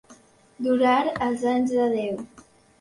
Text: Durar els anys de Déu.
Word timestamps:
Durar 0.69 0.95
els 1.27 1.47
anys 1.53 1.77
de 1.77 1.89
Déu. 1.95 2.21